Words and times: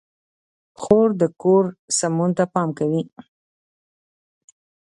خور 0.81 1.09
د 1.21 1.23
کور 1.41 1.63
سمون 1.99 2.29
ته 2.37 2.43
پام 2.53 2.69
کوي. 2.79 3.01